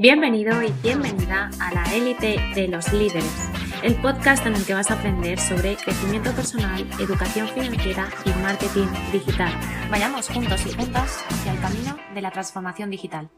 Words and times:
Bienvenido 0.00 0.62
y 0.62 0.72
bienvenida 0.80 1.50
a 1.60 1.74
la 1.74 1.82
élite 1.92 2.36
de 2.54 2.68
los 2.68 2.92
líderes, 2.92 3.50
el 3.82 3.96
podcast 3.96 4.46
en 4.46 4.54
el 4.54 4.64
que 4.64 4.72
vas 4.72 4.92
a 4.92 4.94
aprender 4.94 5.40
sobre 5.40 5.74
crecimiento 5.74 6.30
personal, 6.30 6.86
educación 7.00 7.48
financiera 7.48 8.08
y 8.24 8.28
marketing 8.40 8.86
digital. 9.10 9.52
Vayamos 9.90 10.28
juntos 10.28 10.64
y 10.66 10.72
juntas 10.72 11.24
hacia 11.28 11.52
el 11.52 11.58
camino 11.58 11.96
de 12.14 12.22
la 12.22 12.30
transformación 12.30 12.90
digital. 12.90 13.28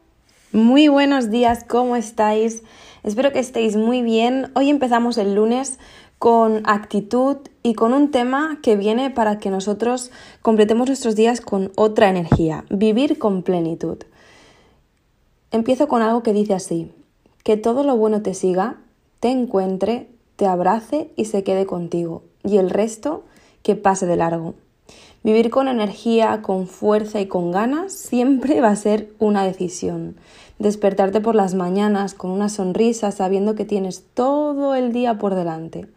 Muy 0.53 0.88
buenos 0.88 1.31
días, 1.31 1.65
¿cómo 1.67 1.96
estáis? 1.96 2.63
Espero 3.04 3.33
que 3.33 3.38
estéis 3.38 3.77
muy 3.77 4.03
bien. 4.03 4.53
Hoy 4.54 4.69
empezamos 4.69 5.17
el 5.17 5.35
lunes 5.35 5.79
con 6.19 6.61
actitud 6.67 7.38
y 7.63 7.72
con 7.72 7.95
un 7.95 8.11
tema 8.11 8.58
que 8.63 8.77
viene 8.77 9.08
para 9.08 9.38
que 9.38 9.49
nosotros 9.49 10.11
completemos 10.42 10.88
nuestros 10.88 11.17
días 11.17 11.40
con 11.40 11.72
otra 11.77 12.11
energía, 12.11 12.67
vivir 12.69 13.19
con 13.19 13.45
plenitud. 13.45 13.97
Empiezo 15.53 15.88
con 15.88 16.01
algo 16.01 16.23
que 16.23 16.32
dice 16.32 16.55
así, 16.55 16.92
que 17.42 17.56
todo 17.56 17.83
lo 17.83 17.96
bueno 17.96 18.23
te 18.23 18.34
siga, 18.34 18.77
te 19.19 19.30
encuentre, 19.30 20.09
te 20.37 20.47
abrace 20.47 21.11
y 21.16 21.25
se 21.25 21.42
quede 21.42 21.66
contigo, 21.66 22.23
y 22.45 22.59
el 22.59 22.70
resto 22.70 23.25
que 23.65 23.75
pase 23.75 24.06
de 24.06 24.16
largo. 24.16 24.55
Vivir 25.25 25.51
con 25.51 25.66
energía, 25.66 26.41
con 26.41 26.69
fuerza 26.69 27.20
y 27.20 27.27
con 27.27 27.51
ganas 27.51 27.92
siempre 27.92 28.61
va 28.61 28.69
a 28.69 28.77
ser 28.77 29.12
una 29.19 29.45
decisión. 29.45 30.16
Despertarte 30.61 31.20
por 31.20 31.34
las 31.34 31.55
mañanas 31.55 32.14
con 32.14 32.30
una 32.30 32.48
sonrisa 32.48 33.11
sabiendo 33.11 33.56
que 33.56 33.64
tienes 33.64 34.05
todo 34.14 34.77
el 34.77 34.92
día 34.92 35.19
por 35.19 35.34
delante. 35.34 35.89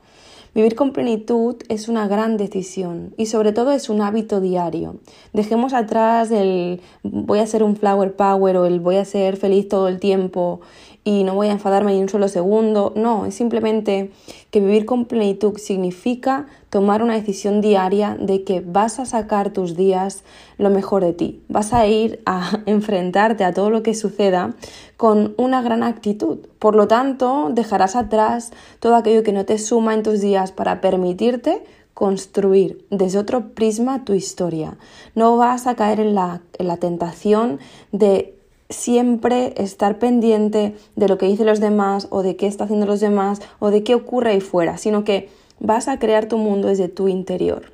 Vivir 0.56 0.76
con 0.76 0.92
plenitud 0.92 1.56
es 1.68 1.88
una 1.88 2.08
gran 2.08 2.38
decisión 2.38 3.16
y 3.18 3.26
sobre 3.26 3.54
todo 3.54 3.72
es 3.72 3.90
un 3.90 4.02
hábito 4.02 4.40
diario. 4.40 4.98
Dejemos 5.34 5.74
atrás 5.74 6.30
el 6.30 6.80
voy 7.02 7.40
a 7.40 7.48
ser 7.48 7.64
un 7.64 7.76
flower 7.76 8.16
power 8.16 8.58
o 8.58 8.66
el 8.66 8.80
voy 8.80 8.98
a 8.98 9.06
ser 9.06 9.38
feliz 9.38 9.68
todo 9.68 9.88
el 9.88 10.00
tiempo 10.00 10.62
y 11.04 11.24
no 11.24 11.36
voy 11.36 11.48
a 11.48 11.52
enfadarme 11.52 11.94
ni 11.94 12.02
un 12.02 12.10
solo 12.10 12.28
segundo. 12.28 12.94
No, 12.96 13.26
es 13.26 13.36
simplemente 13.36 14.12
que 14.52 14.60
vivir 14.60 14.86
con 14.86 15.06
plenitud 15.06 15.58
significa 15.58 16.48
tomar 16.70 17.04
una 17.04 17.16
decisión 17.16 17.62
diaria 17.62 18.16
de 18.20 18.44
que 18.44 18.62
vas 18.62 19.00
a 19.00 19.06
sacar 19.06 19.52
tus 19.52 19.76
días 19.76 20.24
lo 20.58 20.70
mejor 20.70 21.04
de 21.04 21.14
ti. 21.14 21.42
Vas 21.50 21.74
a 21.74 21.86
ir 21.88 22.22
a 22.26 22.62
enfrentarte 22.66 23.44
a 23.44 23.54
todo 23.54 23.70
lo 23.70 23.84
que 23.84 23.96
suceda 23.96 24.56
con 24.96 25.34
una 25.38 25.62
gran 25.62 25.84
actitud. 25.84 26.40
Por 26.60 26.76
lo 26.76 26.88
tanto, 26.88 27.50
dejarás 27.52 27.96
atrás 27.96 28.52
todo 28.80 28.96
aquello 28.96 29.24
que 29.24 29.34
no 29.34 29.46
te 29.46 29.58
suma 29.58 29.94
en 29.94 30.04
tus 30.04 30.22
días 30.22 30.52
para 30.52 30.80
permitirte 30.80 31.64
construir 31.94 32.86
desde 32.90 33.20
otro 33.20 33.54
prisma 33.54 34.04
tu 34.04 34.14
historia. 34.14 34.78
No 35.16 35.38
vas 35.38 35.68
a 35.68 35.76
caer 35.76 36.00
en 36.00 36.16
la, 36.16 36.42
en 36.58 36.68
la 36.68 36.78
tentación 36.78 37.60
de 37.92 38.36
siempre 38.74 39.54
estar 39.58 40.00
pendiente 40.00 40.76
de 40.96 41.08
lo 41.08 41.18
que 41.18 41.28
dicen 41.28 41.46
los 41.46 41.60
demás 41.60 42.08
o 42.10 42.24
de 42.24 42.36
qué 42.36 42.48
está 42.48 42.66
haciendo 42.66 42.86
los 42.86 43.00
demás 43.00 43.42
o 43.60 43.72
de 43.72 43.84
qué 43.84 43.96
ocurre 43.96 44.32
ahí 44.32 44.42
fuera, 44.42 44.78
sino 44.78 45.04
que 45.04 45.30
vas 45.60 45.88
a 45.88 46.00
crear 46.00 46.28
tu 46.28 46.38
mundo 46.38 46.68
desde 46.68 46.90
tu 46.90 47.08
interior. 47.08 47.72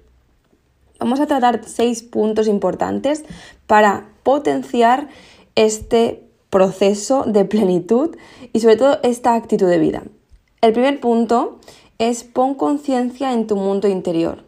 Vamos 0.99 1.19
a 1.19 1.27
tratar 1.27 1.61
seis 1.65 2.03
puntos 2.03 2.47
importantes 2.47 3.23
para 3.67 4.09
potenciar 4.23 5.07
este 5.55 6.23
proceso 6.49 7.23
de 7.23 7.45
plenitud 7.45 8.15
y 8.53 8.59
sobre 8.59 8.75
todo 8.75 8.99
esta 9.03 9.35
actitud 9.35 9.67
de 9.67 9.79
vida. 9.79 10.03
El 10.61 10.73
primer 10.73 10.99
punto 10.99 11.59
es 11.99 12.23
pon 12.23 12.55
conciencia 12.55 13.33
en 13.33 13.47
tu 13.47 13.55
mundo 13.55 13.87
interior, 13.87 14.43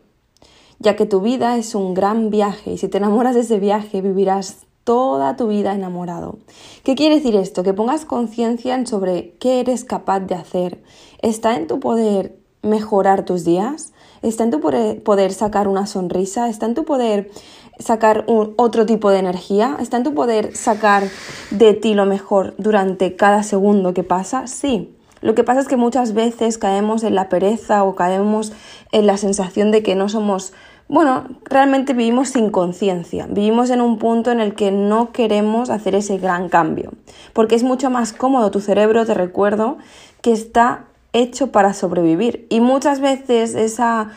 ya 0.79 0.95
que 0.95 1.05
tu 1.05 1.21
vida 1.21 1.57
es 1.57 1.73
un 1.73 1.93
gran 1.93 2.29
viaje 2.29 2.73
y 2.73 2.77
si 2.77 2.89
te 2.89 2.97
enamoras 2.97 3.35
de 3.35 3.41
ese 3.41 3.59
viaje 3.59 4.01
vivirás 4.01 4.65
toda 4.83 5.35
tu 5.35 5.47
vida 5.47 5.73
enamorado. 5.73 6.39
¿Qué 6.83 6.95
quiere 6.95 7.15
decir 7.15 7.35
esto? 7.35 7.63
Que 7.63 7.73
pongas 7.73 8.05
conciencia 8.05 8.75
en 8.75 8.87
sobre 8.87 9.35
qué 9.39 9.59
eres 9.59 9.83
capaz 9.83 10.21
de 10.21 10.35
hacer. 10.35 10.81
¿Está 11.21 11.55
en 11.55 11.67
tu 11.67 11.79
poder 11.79 12.37
mejorar 12.61 13.25
tus 13.25 13.43
días? 13.43 13.93
¿Está 14.21 14.43
en 14.43 14.51
tu 14.51 14.59
poder 14.59 15.33
sacar 15.33 15.67
una 15.67 15.87
sonrisa? 15.87 16.49
¿Está 16.49 16.65
en 16.65 16.75
tu 16.75 16.85
poder 16.85 17.31
sacar 17.79 18.25
otro 18.27 18.85
tipo 18.85 19.09
de 19.09 19.19
energía? 19.19 19.77
¿Está 19.79 19.97
en 19.97 20.03
tu 20.03 20.13
poder 20.13 20.55
sacar 20.55 21.03
de 21.49 21.73
ti 21.73 21.93
lo 21.93 22.05
mejor 22.05 22.53
durante 22.57 23.15
cada 23.15 23.43
segundo 23.43 23.93
que 23.93 24.03
pasa? 24.03 24.47
Sí. 24.47 24.95
Lo 25.21 25.35
que 25.35 25.43
pasa 25.43 25.61
es 25.61 25.67
que 25.67 25.77
muchas 25.77 26.13
veces 26.13 26.57
caemos 26.57 27.03
en 27.03 27.13
la 27.13 27.29
pereza 27.29 27.83
o 27.83 27.93
caemos 27.93 28.53
en 28.91 29.05
la 29.05 29.17
sensación 29.17 29.71
de 29.71 29.83
que 29.83 29.95
no 29.95 30.09
somos 30.09 30.51
bueno, 30.91 31.23
realmente 31.45 31.93
vivimos 31.93 32.31
sin 32.31 32.49
conciencia, 32.49 33.25
vivimos 33.29 33.69
en 33.69 33.79
un 33.79 33.97
punto 33.97 34.29
en 34.29 34.41
el 34.41 34.55
que 34.55 34.71
no 34.71 35.13
queremos 35.13 35.69
hacer 35.69 35.95
ese 35.95 36.17
gran 36.17 36.49
cambio, 36.49 36.91
porque 37.31 37.55
es 37.55 37.63
mucho 37.63 37.89
más 37.89 38.11
cómodo 38.11 38.51
tu 38.51 38.59
cerebro, 38.59 39.05
te 39.05 39.13
recuerdo, 39.13 39.77
que 40.21 40.33
está 40.33 40.87
hecho 41.13 41.53
para 41.53 41.73
sobrevivir. 41.73 42.45
Y 42.49 42.59
muchas 42.59 42.99
veces 42.99 43.55
esa, 43.55 44.09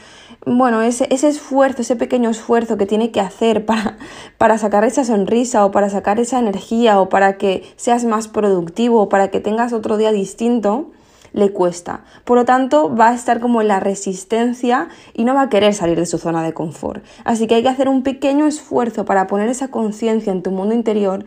bueno, 0.45 0.83
ese, 0.83 1.07
esfuerzo, 1.13 1.83
ese 1.83 1.95
pequeño 1.95 2.29
esfuerzo 2.29 2.77
que 2.77 2.87
tiene 2.87 3.13
que 3.13 3.21
hacer 3.21 3.65
para, 3.67 3.97
para 4.37 4.59
sacar 4.59 4.83
esa 4.83 5.05
sonrisa 5.05 5.65
o 5.65 5.71
para 5.71 5.91
sacar 5.91 6.19
esa 6.19 6.41
energía 6.41 7.01
o 7.01 7.09
para 7.09 7.39
que 7.39 7.63
seas 7.77 8.05
más 8.05 8.27
productivo 8.27 9.03
o 9.03 9.09
para 9.09 9.29
que 9.29 9.39
tengas 9.39 9.73
otro 9.73 9.97
día 9.97 10.11
distinto, 10.11 10.91
le 11.35 11.51
cuesta. 11.51 12.05
Por 12.25 12.39
lo 12.39 12.45
tanto, 12.47 12.95
va 12.95 13.09
a 13.09 13.15
estar 13.15 13.41
como 13.41 13.61
en 13.61 13.69
la 13.69 13.81
resistencia 13.81 14.89
y 15.13 15.25
no 15.25 15.35
va 15.35 15.43
a 15.43 15.49
querer 15.51 15.75
salir 15.75 15.99
de 15.99 16.07
su 16.07 16.17
zona 16.17 16.43
de 16.43 16.55
confort. 16.55 17.05
Así 17.25 17.47
que 17.47 17.57
hay 17.57 17.63
que 17.63 17.69
hacer 17.69 17.89
un 17.89 18.03
pequeño 18.03 18.47
esfuerzo 18.47 19.05
para 19.05 19.27
poner 19.27 19.49
esa 19.49 19.69
conciencia 19.69 20.33
en 20.33 20.43
tu 20.43 20.53
mundo 20.53 20.75
interior 20.75 21.27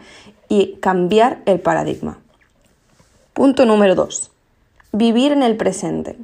y 0.49 0.77
cambiar 0.79 1.39
el 1.45 1.59
paradigma. 1.59 2.19
Punto 3.33 3.65
número 3.65 3.95
2. 3.95 4.31
Vivir 4.93 5.33
en 5.33 5.43
el 5.43 5.57
presente. 5.57 6.15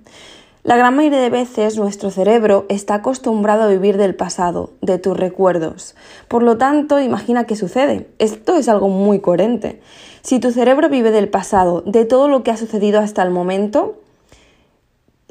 La 0.64 0.78
gran 0.78 0.96
mayoría 0.96 1.20
de 1.20 1.30
veces 1.30 1.78
nuestro 1.78 2.10
cerebro 2.10 2.66
está 2.70 2.96
acostumbrado 2.96 3.64
a 3.64 3.68
vivir 3.68 3.98
del 3.98 4.16
pasado, 4.16 4.72
de 4.80 4.98
tus 4.98 5.18
recuerdos. 5.18 5.94
Por 6.30 6.42
lo 6.42 6.58
tanto, 6.58 7.02
imagina 7.02 7.44
qué 7.44 7.58
sucede. 7.58 8.08
Esto 8.18 8.56
es 8.56 8.70
algo 8.70 8.88
muy 8.88 9.20
coherente. 9.20 9.82
Si 10.22 10.40
tu 10.40 10.52
cerebro 10.52 10.88
vive 10.88 11.12
del 11.12 11.28
pasado, 11.28 11.82
de 11.82 12.06
todo 12.06 12.30
lo 12.30 12.44
que 12.44 12.52
ha 12.52 12.56
sucedido 12.56 13.02
hasta 13.02 13.24
el 13.24 13.30
momento, 13.30 14.00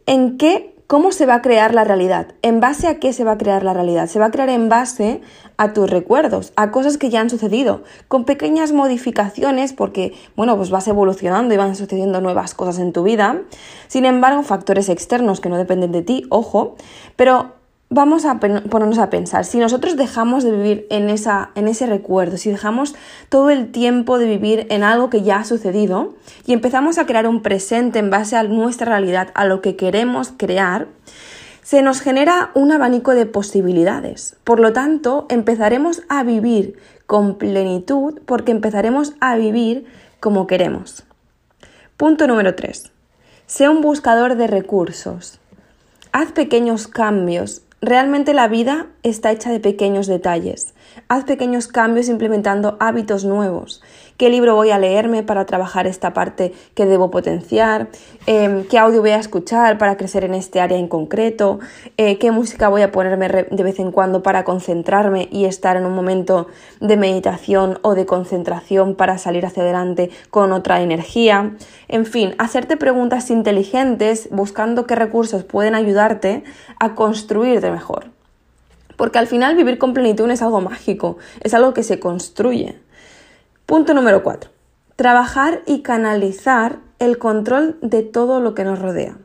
¿en 0.04 0.37
qué 0.37 0.72
¿Cómo 0.93 1.11
se 1.11 1.25
va 1.25 1.37
a 1.37 1.41
crear 1.41 1.73
la 1.73 1.85
realidad? 1.85 2.35
¿En 2.43 2.61
base 2.61 2.87
a 2.87 2.99
qué 2.99 3.15
se 3.15 3.25
va 3.25 3.33
a 3.33 3.39
crear 3.39 3.63
la 3.63 3.73
realidad? 3.73 4.09
Se 4.09 4.19
va 4.19 4.27
a 4.27 4.31
crear 4.31 4.51
en 4.51 4.69
base 4.69 5.23
a 5.57 5.73
tus 5.73 5.89
recuerdos, 5.89 6.53
a 6.55 6.71
cosas 6.71 6.99
que 6.99 7.09
ya 7.09 7.23
han 7.23 7.31
sucedido, 7.31 7.83
con 8.09 8.27
pequeñas 8.27 8.73
modificaciones 8.73 9.73
porque, 9.73 10.13
bueno, 10.37 10.55
pues 10.59 10.69
vas 10.69 10.87
evolucionando 10.89 11.55
y 11.55 11.57
van 11.57 11.77
sucediendo 11.77 12.21
nuevas 12.21 12.53
cosas 12.53 12.79
en 12.79 12.93
tu 12.93 13.05
vida. 13.05 13.41
Sin 13.89 14.05
embargo, 14.05 14.43
factores 14.43 14.91
externos 14.91 15.41
que 15.41 15.49
no 15.49 15.57
dependen 15.57 15.93
de 15.93 16.03
ti, 16.03 16.27
ojo, 16.29 16.77
pero 17.17 17.55
vamos 17.95 18.25
a 18.25 18.41
ponernos 18.41 18.99
a 18.99 19.11
pensar, 19.11 19.45
si 19.45 19.59
nosotros 19.59 19.97
dejamos 19.97 20.45
de 20.45 20.53
vivir 20.53 20.87
en, 20.89 21.11
esa, 21.11 21.51
en 21.55 21.69
ese 21.69 21.85
recuerdo, 21.87 22.39
si 22.39 22.51
dejamos 22.51 22.95
todo 23.29 23.51
el 23.51 23.71
tiempo 23.71 24.19
de 24.19 24.27
vivir 24.27 24.67
en 24.71 24.83
algo 24.83 25.11
que 25.11 25.21
ya 25.21 25.37
ha 25.37 25.45
sucedido 25.45 26.15
y 26.47 26.55
empezamos 26.55 26.97
a 26.97 27.05
crear 27.05 27.27
un 27.27 27.43
presente 27.43 27.99
en 27.99 28.09
base 28.09 28.37
a 28.37 28.45
nuestra 28.45 28.87
realidad, 28.87 29.29
a 29.35 29.45
lo 29.45 29.61
que 29.61 29.77
queremos 29.77 30.33
crear, 30.35 30.89
se 31.63 31.83
nos 31.83 32.01
genera 32.01 32.51
un 32.55 32.73
abanico 32.73 33.15
de 33.15 33.27
posibilidades. 33.27 34.37
Por 34.43 34.59
lo 34.59 34.73
tanto, 34.73 35.27
empezaremos 35.29 36.03
a 36.09 36.23
vivir 36.23 36.79
con 37.07 37.37
plenitud 37.37 38.21
porque 38.25 38.53
empezaremos 38.53 39.13
a 39.21 39.37
vivir 39.37 39.85
como 40.19 40.47
queremos. 40.47 41.05
Punto 41.99 42.27
número 42.27 42.55
3. 42.55 42.91
Sé 43.47 43.69
un 43.69 43.83
buscador 43.83 44.37
de 44.37 44.47
recursos. 44.47 45.41
Haz 46.11 46.33
pequeños 46.33 46.89
cambios 46.89 47.63
Realmente 47.84 48.32
la 48.32 48.47
vida 48.47 48.87
está 49.03 49.32
hecha 49.32 49.50
de 49.50 49.59
pequeños 49.59 50.06
detalles. 50.06 50.72
Haz 51.09 51.25
pequeños 51.25 51.66
cambios 51.66 52.09
implementando 52.09 52.76
hábitos 52.78 53.25
nuevos. 53.25 53.82
¿Qué 54.22 54.31
libro 54.31 54.55
voy 54.55 54.71
a 54.71 54.78
leerme 54.78 55.25
para 55.25 55.47
trabajar 55.47 55.88
esta 55.88 56.15
parte 56.15 56.55
que 56.77 56.87
debo 56.87 57.10
potenciar? 57.10 57.88
Em, 58.26 58.62
¿Qué 58.62 58.79
audio 58.79 59.00
voy 59.00 59.11
a 59.11 59.17
escuchar 59.17 59.79
para 59.79 59.97
crecer 59.97 60.23
en 60.23 60.32
este 60.32 60.61
área 60.61 60.79
en 60.79 60.87
concreto? 60.87 61.58
Eh, 61.97 62.19
¿Qué 62.19 62.31
música 62.31 62.69
voy 62.69 62.82
a 62.82 62.93
ponerme 62.93 63.29
de 63.29 63.62
vez 63.64 63.81
en 63.81 63.91
cuando 63.91 64.23
para 64.23 64.44
concentrarme 64.44 65.29
y 65.32 65.47
estar 65.47 65.76
en 65.76 65.87
un 65.87 65.97
momento 65.97 66.47
de 66.79 66.97
meditación 66.97 67.81
o 67.82 67.97
de 67.97 68.06
concentración 68.06 68.94
para 68.94 69.19
salir 69.19 69.44
hacia 69.44 69.64
adelante 69.64 70.11
con 70.31 70.52
otra 70.52 70.82
energía? 70.82 71.56
En 71.88 72.06
fin, 72.06 72.37
hacerte 72.38 72.76
preguntas 72.76 73.29
inteligentes 73.29 74.29
buscando 74.31 74.87
qué 74.87 74.94
recursos 74.94 75.43
pueden 75.43 75.75
ayudarte 75.75 76.44
a 76.79 76.94
construirte 76.94 77.73
mejor. 77.73 78.05
Porque 78.97 79.19
al 79.19 79.26
final 79.26 79.56
vivir 79.56 79.79
con 79.79 79.94
plenitud 79.94 80.31
es 80.31 80.43
algo 80.43 80.61
mágico, 80.61 81.19
es 81.41 81.55
algo 81.55 81.75
que 81.75 81.82
se 81.82 81.99
construye. 81.99 82.79
Punto 83.73 83.95
número 83.95 84.23
4. 84.23 84.51
Trabajar 84.97 85.63
y 85.65 85.81
canalizar 85.81 86.81
el 86.99 87.17
control 87.17 87.79
de 87.81 88.03
todo 88.03 88.39
lo 88.39 88.55
que 88.55 88.65
nos 88.65 88.79
rodea. 88.79 89.17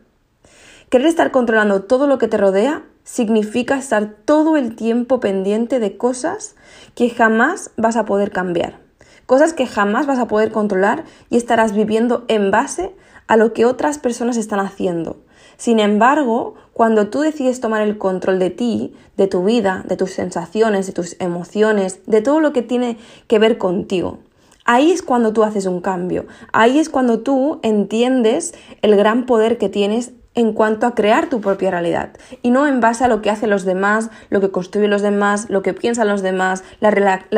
Querer 0.90 1.08
estar 1.08 1.32
controlando 1.32 1.84
todo 1.84 2.08
lo 2.08 2.18
que 2.18 2.30
te 2.30 2.38
rodea 2.38 2.84
significa 3.04 3.78
estar 3.78 4.08
todo 4.24 4.56
el 4.56 4.78
tiempo 4.78 5.20
pendiente 5.20 5.82
de 5.82 5.98
cosas 5.98 6.56
que 6.96 7.10
jamás 7.10 7.72
vas 7.76 7.98
a 7.98 8.06
poder 8.06 8.32
cambiar. 8.32 8.80
cosas 9.26 9.52
que 9.52 9.68
jamás 9.68 10.08
vas 10.08 10.18
a 10.18 10.30
poder 10.30 10.54
controlar 10.54 11.04
y 11.30 11.36
estarás 11.36 11.74
viviendo 11.74 12.24
en 12.30 12.50
base 12.50 12.96
a 13.28 13.36
lo 13.36 13.52
que 13.52 13.66
otras 13.66 13.98
personas 13.98 14.38
están 14.38 14.62
haciendo. 14.62 15.18
Sin 15.58 15.80
embargo, 15.80 16.56
cuando 16.72 17.10
tú 17.10 17.20
decides 17.20 17.60
tomar 17.60 17.82
el 17.82 17.98
control 17.98 18.40
de 18.40 18.52
ti, 18.52 18.96
de 19.18 19.28
tu 19.28 19.44
vida, 19.44 19.84
de 19.90 19.98
tus 19.98 20.12
sensaciones, 20.12 20.88
de 20.88 20.94
tus 20.94 21.18
emociones, 21.20 22.00
de 22.06 22.22
todo 22.22 22.40
lo 22.40 22.54
que 22.54 22.62
tiene 22.62 22.98
que 23.28 23.40
ver 23.40 23.58
contigo, 23.58 24.20
ahí 24.68 24.92
es 24.92 25.02
cuando 25.02 25.34
tú 25.34 25.44
haces 25.44 25.66
un 25.66 25.82
cambio. 25.82 26.28
Ahí 26.54 26.78
es 26.78 26.90
cuando 26.90 27.22
tú 27.22 27.60
entiendes 27.64 28.54
el 28.84 28.96
gran 28.96 29.26
poder 29.26 29.58
que 29.58 29.70
tienes 29.70 30.12
en 30.36 30.54
cuanto 30.54 30.86
a 30.86 30.94
crear 30.94 31.30
tu 31.30 31.42
propia 31.42 31.72
realidad 31.72 32.12
y 32.44 32.52
no 32.52 32.68
en 32.68 32.80
base 32.80 33.04
a 33.04 33.08
lo 33.08 33.24
que 33.24 33.32
hacen 33.32 33.50
los 33.50 33.66
demás, 33.66 34.12
lo 34.30 34.40
que 34.40 34.52
construyen 34.52 34.92
los 34.92 35.02
demás, 35.02 35.50
lo 35.50 35.64
que 35.64 35.74
piensan 35.74 36.08
los 36.08 36.22
demás, 36.22 36.64
las, 36.80 36.94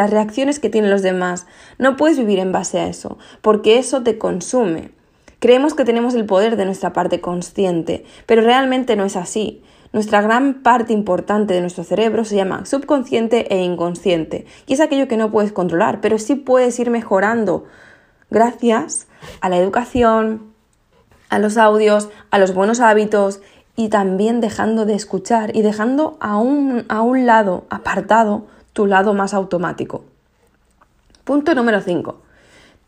reacciones 0.10 0.60
que 0.60 0.70
tienen 0.70 0.92
los 0.92 1.02
demás. 1.02 1.48
No 1.78 1.96
puedes 1.96 2.18
vivir 2.18 2.40
en 2.40 2.52
base 2.52 2.78
a 2.80 2.88
eso, 2.88 3.18
porque 3.42 3.78
eso 3.78 4.04
te 4.04 4.18
consume. 4.18 4.92
Creemos 5.40 5.76
que 5.76 5.86
tenemos 5.86 6.14
el 6.16 6.26
poder 6.26 6.58
de 6.58 6.66
nuestra 6.66 6.92
parte 6.92 7.22
consciente, 7.22 8.04
pero 8.26 8.42
realmente 8.42 8.98
no 8.98 9.06
es 9.06 9.16
así. 9.16 9.64
Nuestra 9.92 10.22
gran 10.22 10.62
parte 10.62 10.94
importante 10.94 11.54
de 11.54 11.62
nuestro 11.62 11.84
cerebro 11.84 12.24
se 12.24 12.36
llama 12.36 12.66
subconsciente 12.66 13.54
e 13.54 13.64
inconsciente, 13.64 14.46
y 14.68 14.74
es 14.74 14.82
aquello 14.82 15.08
que 15.08 15.18
no 15.18 15.32
puedes 15.32 15.52
controlar, 15.52 16.00
pero 16.00 16.20
sí 16.20 16.36
puedes 16.36 16.80
ir 16.80 16.92
mejorando 16.92 17.66
gracias 18.30 19.08
a 19.42 19.50
la 19.50 19.58
educación, 19.58 20.54
a 21.30 21.40
los 21.40 21.58
audios, 21.58 22.10
a 22.30 22.38
los 22.38 22.54
buenos 22.54 22.80
hábitos 22.80 23.42
y 23.76 23.90
también 23.90 24.42
dejando 24.42 24.86
de 24.86 24.94
escuchar 24.94 25.56
y 25.56 25.62
dejando 25.62 26.18
a 26.20 26.38
un, 26.38 26.86
a 26.90 27.02
un 27.02 27.26
lado 27.26 27.66
apartado 27.70 28.46
tu 28.74 28.86
lado 28.86 29.14
más 29.14 29.34
automático. 29.34 30.06
Punto 31.24 31.56
número 31.56 31.82
5. 31.82 32.22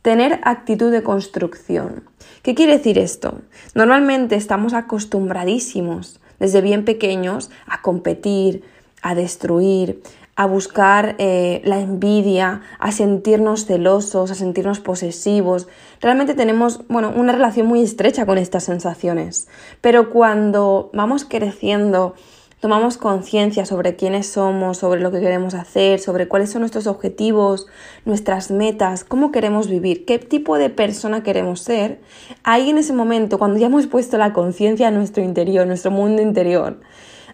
Tener 0.01 0.39
actitud 0.43 0.91
de 0.91 1.03
construcción. 1.03 2.03
¿Qué 2.41 2.55
quiere 2.55 2.77
decir 2.77 2.97
esto? 2.97 3.41
Normalmente 3.75 4.35
estamos 4.35 4.73
acostumbradísimos 4.73 6.19
desde 6.41 6.59
bien 6.59 6.83
pequeños 6.83 7.51
a 7.67 7.81
competir, 7.81 8.63
a 9.03 9.13
destruir, 9.15 10.01
a 10.35 10.47
buscar 10.47 11.15
eh, 11.19 11.61
la 11.65 11.79
envidia, 11.79 12.61
a 12.79 12.91
sentirnos 12.91 13.67
celosos, 13.67 14.31
a 14.31 14.35
sentirnos 14.35 14.79
posesivos. 14.79 15.67
Realmente 16.01 16.33
tenemos, 16.33 16.81
bueno, 16.87 17.13
una 17.15 17.31
relación 17.31 17.67
muy 17.67 17.83
estrecha 17.83 18.25
con 18.25 18.39
estas 18.39 18.63
sensaciones. 18.63 19.47
Pero 19.81 20.09
cuando 20.09 20.89
vamos 20.93 21.25
creciendo, 21.25 22.15
tomamos 22.61 22.97
conciencia 22.97 23.65
sobre 23.65 23.95
quiénes 23.95 24.27
somos, 24.27 24.77
sobre 24.77 25.01
lo 25.01 25.11
que 25.11 25.19
queremos 25.19 25.55
hacer, 25.55 25.99
sobre 25.99 26.27
cuáles 26.27 26.51
son 26.51 26.61
nuestros 26.61 26.85
objetivos, 26.85 27.65
nuestras 28.05 28.51
metas, 28.51 29.03
cómo 29.03 29.31
queremos 29.31 29.67
vivir, 29.67 30.05
qué 30.05 30.19
tipo 30.19 30.57
de 30.59 30.69
persona 30.69 31.23
queremos 31.23 31.61
ser, 31.61 31.99
ahí 32.43 32.69
en 32.69 32.77
ese 32.77 32.93
momento, 32.93 33.39
cuando 33.39 33.59
ya 33.59 33.65
hemos 33.65 33.87
puesto 33.87 34.17
la 34.19 34.31
conciencia 34.31 34.87
en 34.87 34.95
nuestro 34.95 35.23
interior, 35.23 35.65
nuestro 35.65 35.89
mundo 35.89 36.21
interior, 36.21 36.79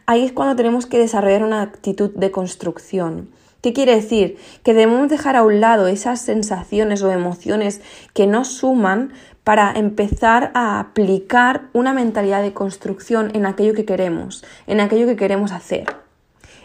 ahí 0.06 0.24
es 0.24 0.32
cuando 0.32 0.56
tenemos 0.56 0.86
que 0.86 0.98
desarrollar 0.98 1.44
una 1.44 1.62
actitud 1.62 2.10
de 2.16 2.32
construcción. 2.32 3.30
¿Qué 3.62 3.74
quiere 3.74 3.96
decir? 3.96 4.38
Que 4.64 4.74
debemos 4.74 5.10
dejar 5.10 5.36
a 5.36 5.44
un 5.44 5.60
lado 5.60 5.88
esas 5.88 6.22
sensaciones 6.22 7.04
o 7.04 7.12
emociones 7.12 7.82
que 8.14 8.28
nos 8.28 8.48
suman 8.48 9.12
para 9.48 9.72
empezar 9.72 10.52
a 10.56 10.78
aplicar 10.78 11.70
una 11.72 11.94
mentalidad 11.94 12.42
de 12.42 12.52
construcción 12.52 13.32
en 13.34 13.46
aquello 13.46 13.74
que 13.74 13.86
queremos, 13.86 14.44
en 14.68 14.82
aquello 14.82 15.06
que 15.06 15.16
queremos 15.16 15.54
hacer. 15.54 15.86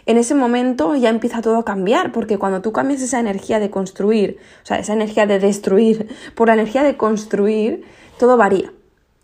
En 0.05 0.17
ese 0.17 0.35
momento 0.35 0.93
ya 0.97 1.07
empieza 1.07 1.41
todo 1.41 1.55
a 1.55 1.63
cambiar, 1.63 2.11
porque 2.11 2.37
cuando 2.37 2.61
tú 2.61 2.73
cambias 2.73 3.01
esa 3.01 3.21
energía 3.21 3.59
de 3.59 3.69
construir, 3.69 4.37
o 4.63 4.65
sea, 4.65 4.79
esa 4.79 4.91
energía 4.91 5.25
de 5.25 5.39
destruir, 5.39 6.09
por 6.35 6.49
la 6.49 6.55
energía 6.55 6.83
de 6.83 6.97
construir, 6.97 7.85
todo 8.19 8.35
varía. 8.35 8.73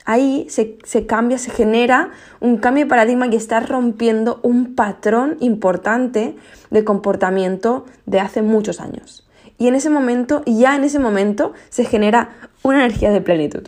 Ahí 0.06 0.48
se, 0.50 0.78
se, 0.86 1.06
cambia, 1.06 1.38
se 1.38 1.52
genera 1.52 2.12
un 2.40 2.60
cambio 2.60 2.86
de 2.86 2.90
paradigma 2.90 3.28
y 3.28 3.36
está 3.36 3.60
rompiendo 3.60 4.40
un 4.42 4.74
patrón 4.74 5.36
importante 5.42 6.38
de 6.70 6.86
comportamiento 6.86 7.84
de 8.06 8.22
hace 8.22 8.42
muchos 8.42 8.80
años. 8.80 9.29
Y 9.60 9.68
en 9.68 9.76
ese 9.76 9.90
momento, 9.90 10.42
ya 10.46 10.76
en 10.76 10.86
ese 10.86 10.98
momento, 10.98 11.54
se 11.70 11.84
genera 11.84 12.30
una 12.64 12.80
energía 12.86 13.12
de 13.12 13.22
plenitud. 13.22 13.68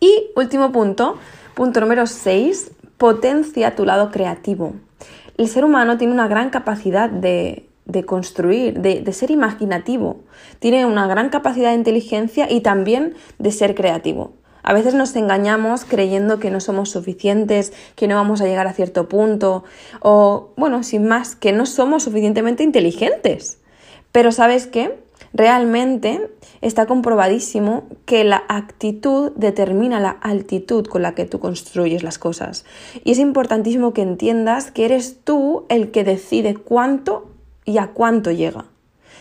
Y 0.00 0.30
último 0.36 0.70
punto, 0.70 1.18
punto 1.54 1.80
número 1.80 2.06
6, 2.06 2.70
potencia 2.96 3.74
tu 3.74 3.84
lado 3.84 4.12
creativo. 4.12 4.74
El 5.36 5.48
ser 5.48 5.64
humano 5.64 5.98
tiene 5.98 6.12
una 6.12 6.28
gran 6.28 6.50
capacidad 6.50 7.10
de, 7.10 7.68
construir, 8.06 8.78
de, 8.78 9.00
de, 9.00 9.12
ser 9.12 9.32
imaginativo. 9.32 10.20
Tiene 10.60 10.86
una 10.86 11.08
gran 11.08 11.30
capacidad 11.30 11.70
de 11.70 11.76
inteligencia 11.76 12.50
y 12.50 12.60
también 12.60 13.14
de 13.38 13.50
ser 13.50 13.74
creativo. 13.74 14.32
A 14.62 14.72
veces 14.72 14.94
nos 14.94 15.16
engañamos 15.16 15.84
creyendo 15.84 16.38
que 16.38 16.50
no 16.50 16.60
somos 16.60 16.90
suficientes, 16.90 17.72
que 17.96 18.06
no 18.06 18.14
vamos 18.14 18.40
a 18.40 18.44
llegar 18.44 18.66
a 18.68 18.72
cierto 18.72 19.08
punto 19.08 19.64
o, 20.00 20.50
bueno, 20.56 20.82
sin 20.84 21.08
más, 21.08 21.34
que 21.34 21.52
no 21.52 21.66
somos 21.66 22.04
suficientemente 22.04 22.62
inteligentes. 22.62 23.57
Pero 24.12 24.32
¿sabes 24.32 24.66
qué? 24.66 24.98
Realmente 25.34 26.30
está 26.62 26.86
comprobadísimo 26.86 27.84
que 28.06 28.24
la 28.24 28.42
actitud 28.48 29.32
determina 29.36 30.00
la 30.00 30.10
altitud 30.10 30.86
con 30.86 31.02
la 31.02 31.14
que 31.14 31.26
tú 31.26 31.38
construyes 31.38 32.02
las 32.02 32.18
cosas. 32.18 32.64
Y 33.04 33.12
es 33.12 33.18
importantísimo 33.18 33.92
que 33.92 34.02
entiendas 34.02 34.70
que 34.70 34.86
eres 34.86 35.18
tú 35.22 35.66
el 35.68 35.90
que 35.90 36.04
decide 36.04 36.54
cuánto 36.54 37.30
y 37.64 37.78
a 37.78 37.88
cuánto 37.88 38.30
llega. 38.30 38.64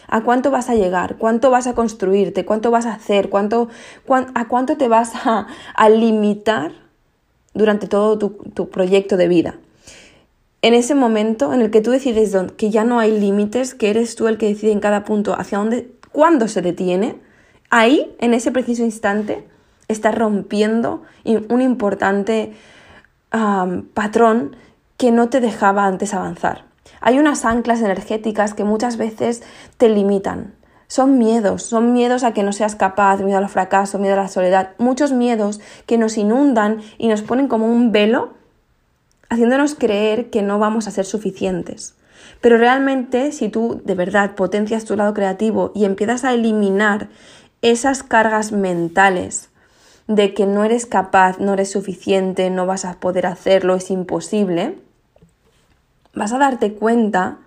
A 0.08 0.24
cuánto 0.24 0.52
vas 0.52 0.70
a 0.70 0.76
llegar, 0.76 1.18
cuánto 1.18 1.52
vas 1.52 1.68
a 1.68 1.76
construirte, 1.76 2.46
cuánto 2.46 2.72
vas 2.72 2.86
a 2.86 2.94
hacer, 2.94 3.30
cuánto, 3.30 3.68
a 4.08 4.48
cuánto 4.48 4.78
te 4.78 4.88
vas 4.88 5.12
a, 5.16 5.48
limitar 5.90 6.72
durante 7.54 7.88
todo 7.88 8.18
tu, 8.18 8.30
tu 8.54 8.70
proyecto 8.70 9.18
de 9.18 9.28
vida 9.28 9.60
en 10.68 10.74
ese 10.74 10.96
momento 10.96 11.54
en 11.54 11.62
el 11.62 11.72
que 11.72 11.80
tú 11.80 11.92
decides 11.92 12.36
que 12.58 12.70
ya 12.70 12.84
no 12.84 13.00
hay 13.00 13.18
límites, 13.18 13.74
que 13.74 13.90
eres 13.90 14.18
tú 14.18 14.28
el 14.28 14.38
que 14.38 14.50
decide 14.50 14.74
en 14.74 14.82
cada 14.82 15.06
punto 15.06 15.34
hacia 15.34 15.60
dónde, 15.60 15.94
cuándo 16.12 16.50
se 16.50 16.62
detiene, 16.62 17.16
ahí, 17.70 18.14
en 18.20 18.34
ese 18.34 18.52
preciso 18.52 18.84
instante, 18.84 19.48
estás 19.88 20.14
rompiendo 20.14 21.04
un 21.24 21.62
importante 21.62 22.52
patrón 23.94 24.58
que 24.98 25.14
no 25.14 25.30
te 25.30 25.40
dejaba 25.40 25.86
antes 25.86 26.14
avanzar. 26.14 26.66
Hay 27.00 27.18
unas 27.18 27.46
anclas 27.46 27.80
energéticas 27.80 28.54
que 28.54 28.66
muchas 28.66 28.98
veces 28.98 29.44
te 29.78 29.88
limitan. 29.88 30.54
Son 30.88 31.18
miedos, 31.18 31.64
son 31.64 31.94
miedos 31.94 32.26
a 32.26 32.34
que 32.34 32.44
no 32.44 32.52
seas 32.52 32.76
capaz, 32.76 33.22
miedo 33.22 33.38
al 33.38 33.48
fracaso, 33.48 34.00
miedo 34.00 34.16
a 34.16 34.24
la 34.24 34.28
soledad, 34.28 34.72
muchos 34.80 35.14
miedos 35.14 35.62
que 35.86 35.98
nos 35.98 36.18
inundan 36.18 36.82
y 36.98 37.08
nos 37.08 37.22
ponen 37.22 37.48
como 37.48 37.68
un 37.68 37.94
velo 37.94 38.37
haciéndonos 39.30 39.76
creer 39.76 40.30
que 40.30 40.42
no 40.42 40.60
vamos 40.60 40.88
a 40.88 40.92
ser 40.92 41.06
suficientes. 41.06 41.96
Pero 42.42 42.58
realmente 42.58 43.32
si 43.32 43.50
tú 43.50 43.82
de 43.84 43.96
verdad 43.96 44.36
potencias 44.36 44.86
tu 44.86 44.96
lado 44.96 45.14
creativo 45.14 45.72
y 45.76 45.86
empiezas 45.86 46.24
a 46.24 46.34
eliminar 46.34 47.10
esas 47.62 48.04
cargas 48.04 48.52
mentales 48.52 49.50
de 50.08 50.34
que 50.34 50.46
no 50.46 50.64
eres 50.64 50.86
capaz, 50.86 51.40
no 51.40 51.54
eres 51.54 51.72
suficiente, 51.72 52.50
no 52.50 52.66
vas 52.66 52.86
a 52.86 53.00
poder 53.00 53.26
hacerlo, 53.26 53.76
es 53.76 53.92
imposible, 53.92 54.78
vas 56.14 56.32
a 56.32 56.38
darte 56.38 56.74
cuenta 56.74 57.40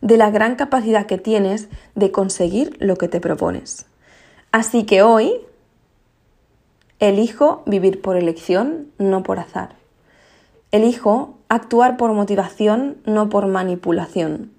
de 0.00 0.16
la 0.16 0.30
gran 0.30 0.56
capacidad 0.56 1.06
que 1.06 1.18
tienes 1.18 1.68
de 1.94 2.10
conseguir 2.10 2.76
lo 2.80 2.96
que 2.96 3.08
te 3.08 3.20
propones. 3.20 3.86
Así 4.50 4.84
que 4.84 5.02
hoy 5.02 5.32
elijo 6.98 7.62
vivir 7.66 8.02
por 8.02 8.16
elección, 8.16 8.88
no 8.98 9.22
por 9.22 9.38
azar. 9.38 9.81
Elijo 10.72 11.36
actuar 11.50 11.98
por 11.98 12.14
motivación, 12.14 12.96
no 13.04 13.28
por 13.28 13.46
manipulación. 13.46 14.52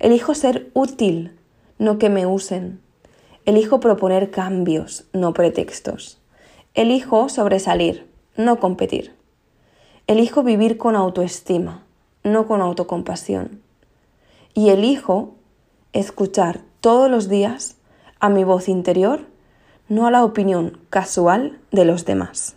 Elijo 0.00 0.34
ser 0.34 0.72
útil, 0.74 1.38
no 1.78 1.98
que 1.98 2.08
me 2.08 2.26
usen. 2.26 2.80
Elijo 3.44 3.78
proponer 3.78 4.32
cambios, 4.32 5.04
no 5.12 5.32
pretextos. 5.32 6.18
Elijo 6.74 7.28
sobresalir, 7.28 8.08
no 8.36 8.58
competir. 8.58 9.14
Elijo 10.08 10.42
vivir 10.42 10.78
con 10.78 10.96
autoestima, 10.96 11.84
no 12.24 12.48
con 12.48 12.60
autocompasión. 12.60 13.62
Y 14.54 14.70
elijo 14.70 15.36
escuchar 15.92 16.62
todos 16.80 17.08
los 17.08 17.28
días 17.28 17.76
a 18.18 18.30
mi 18.30 18.42
voz 18.42 18.68
interior, 18.68 19.26
no 19.88 20.08
a 20.08 20.10
la 20.10 20.24
opinión 20.24 20.80
casual 20.90 21.60
de 21.70 21.84
los 21.84 22.04
demás. 22.04 22.56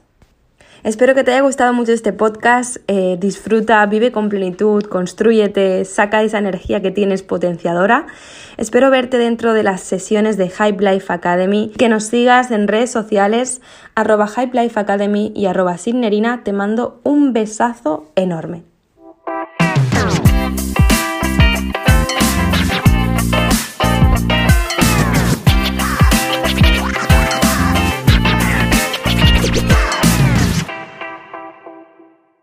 Espero 0.85 1.15
que 1.15 1.23
te 1.23 1.31
haya 1.31 1.41
gustado 1.41 1.73
mucho 1.73 1.93
este 1.93 2.13
podcast. 2.13 2.77
Eh, 2.87 3.17
disfruta, 3.19 3.83
vive 3.87 4.11
con 4.11 4.29
plenitud, 4.29 4.83
construyete, 4.83 5.83
saca 5.83 6.21
esa 6.21 6.37
energía 6.37 6.79
que 6.83 6.91
tienes 6.91 7.23
potenciadora. 7.23 8.05
Espero 8.57 8.91
verte 8.91 9.17
dentro 9.17 9.53
de 9.53 9.63
las 9.63 9.81
sesiones 9.81 10.37
de 10.37 10.51
Hype 10.51 10.83
Life 10.83 11.11
Academy. 11.11 11.71
Que 11.75 11.89
nos 11.89 12.03
sigas 12.03 12.51
en 12.51 12.67
redes 12.67 12.91
sociales, 12.91 13.61
arroba 13.95 14.27
Hype 14.27 14.61
Life 14.61 14.79
Academy 14.79 15.33
y 15.35 15.47
arroba 15.47 15.79
Signerina. 15.79 16.43
Te 16.43 16.53
mando 16.53 17.01
un 17.03 17.33
besazo 17.33 18.11
enorme. 18.15 18.74